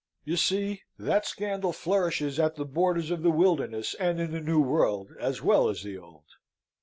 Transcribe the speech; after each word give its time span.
You 0.25 0.35
see 0.35 0.81
that 0.97 1.27
scandal 1.27 1.71
flourishes 1.73 2.39
at 2.39 2.55
the 2.55 2.65
borders 2.65 3.11
of 3.11 3.21
the 3.21 3.29
wilderness, 3.29 3.93
and 3.99 4.19
in 4.19 4.31
the 4.31 4.41
New 4.41 4.59
World 4.59 5.09
as 5.19 5.43
well 5.43 5.69
as 5.69 5.83
the 5.83 5.95
Old." 5.95 6.25